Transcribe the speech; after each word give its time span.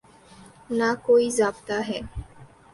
نہ 0.77 0.89
کوئی 1.05 1.27
ضابطہ 1.29 1.77
ہے۔ 1.87 1.99